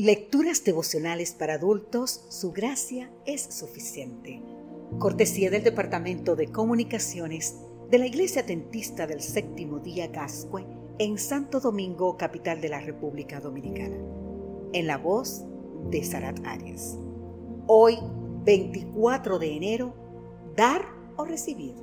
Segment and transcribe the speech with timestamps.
[0.00, 4.40] Lecturas devocionales para adultos, su gracia es suficiente.
[5.00, 7.56] Cortesía del Departamento de Comunicaciones
[7.90, 10.64] de la Iglesia Tentista del Séptimo Día Gascue
[11.00, 13.96] en Santo Domingo, capital de la República Dominicana.
[14.72, 15.42] En la voz
[15.90, 16.96] de Sarat Arias.
[17.66, 17.98] Hoy,
[18.44, 19.94] 24 de enero,
[20.54, 20.82] dar
[21.16, 21.74] o recibir.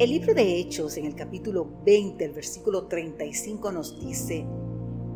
[0.00, 4.44] El libro de Hechos en el capítulo 20, el versículo 35 nos dice,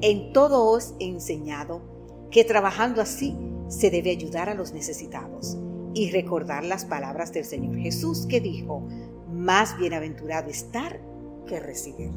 [0.01, 1.94] en todo os he enseñado
[2.31, 3.37] que trabajando así
[3.69, 5.59] se debe ayudar a los necesitados
[5.95, 8.87] y recordar las palabras del Señor Jesús que dijo,
[9.33, 11.01] más bienaventurado estar
[11.47, 12.11] que recibir.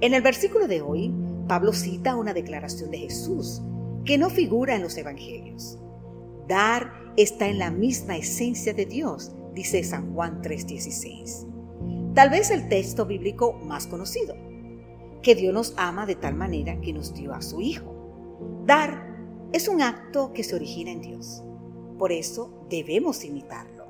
[0.00, 1.14] En el versículo de hoy,
[1.48, 3.62] Pablo cita una declaración de Jesús
[4.04, 5.78] que no figura en los evangelios.
[6.48, 11.46] Dar está en la misma esencia de Dios, dice San Juan 3:16.
[12.14, 14.34] Tal vez el texto bíblico más conocido,
[15.22, 18.01] que Dios nos ama de tal manera que nos dio a su Hijo.
[18.66, 19.06] Dar
[19.52, 21.42] es un acto que se origina en Dios.
[21.98, 23.84] Por eso debemos imitarlo.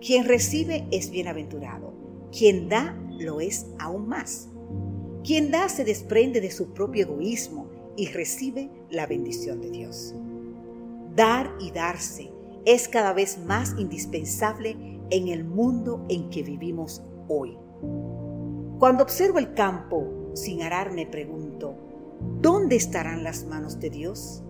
[0.00, 1.92] Quien recibe es bienaventurado.
[2.36, 4.48] Quien da lo es aún más.
[5.24, 10.14] Quien da se desprende de su propio egoísmo y recibe la bendición de Dios.
[11.14, 12.30] Dar y darse
[12.64, 14.76] es cada vez más indispensable
[15.10, 17.56] en el mundo en que vivimos hoy.
[18.78, 21.75] Cuando observo el campo sin arar me pregunto,
[22.40, 24.42] ¿dónde estarán las manos de Dios?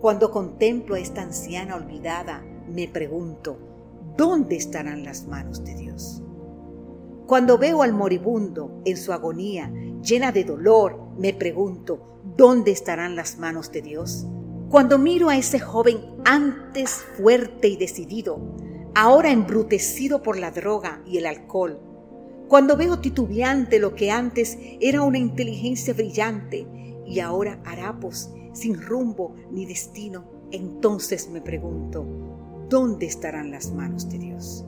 [0.00, 3.58] Cuando contemplo a esta anciana olvidada me pregunto,
[4.16, 6.22] ¿dónde estarán las manos de Dios?
[7.26, 13.38] Cuando veo al moribundo en su agonía, llena de dolor, me pregunto, ¿dónde estarán las
[13.38, 14.26] manos de Dios?
[14.68, 18.40] Cuando miro a ese joven antes fuerte y decidido,
[18.94, 21.80] ahora embrutecido por la droga y el alcohol,
[22.50, 26.66] cuando veo titubeante lo que antes era una inteligencia brillante
[27.06, 32.04] y ahora harapos sin rumbo ni destino, entonces me pregunto,
[32.68, 34.64] ¿dónde estarán las manos de Dios?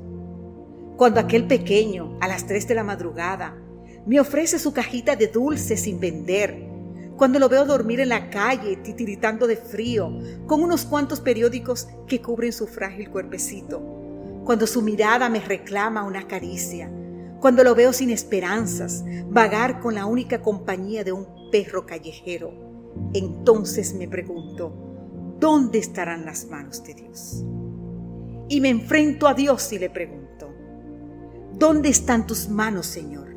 [0.96, 3.60] Cuando aquel pequeño, a las tres de la madrugada,
[4.06, 6.64] me ofrece su cajita de dulces sin vender,
[7.16, 12.22] cuando lo veo dormir en la calle titiritando de frío, con unos cuantos periódicos que
[12.22, 13.82] cubren su frágil cuerpecito,
[14.44, 16.88] cuando su mirada me reclama una caricia,
[17.42, 22.52] cuando lo veo sin esperanzas, vagar con la única compañía de un perro callejero,
[23.12, 24.72] entonces me pregunto,
[25.40, 27.44] ¿dónde estarán las manos de Dios?
[28.48, 30.54] Y me enfrento a Dios y le pregunto,
[31.58, 33.36] ¿dónde están tus manos, Señor?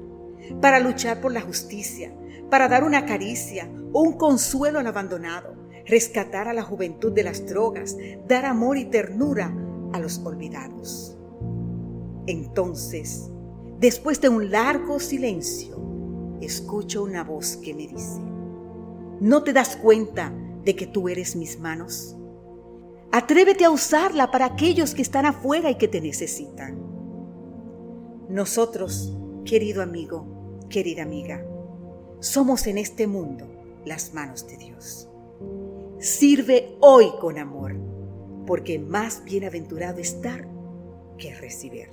[0.62, 2.14] Para luchar por la justicia,
[2.52, 5.56] para dar una caricia o un consuelo al abandonado,
[5.88, 9.52] rescatar a la juventud de las drogas, dar amor y ternura
[9.94, 11.18] a los olvidados.
[12.28, 13.32] Entonces,
[13.80, 15.78] después de un largo silencio,
[16.42, 18.22] escucho una voz que me dice,
[19.20, 22.18] ¿No te das cuenta de que tú eres mis manos?
[23.14, 26.78] Atrévete a usarla para aquellos que están afuera y que te necesitan.
[28.28, 31.46] Nosotros, querido amigo, querida amiga,
[32.20, 33.48] somos en este mundo
[33.86, 35.08] las manos de Dios.
[36.00, 37.78] Sirve hoy con amor,
[38.46, 40.46] porque más bienaventurado estar
[41.18, 41.88] que recibir.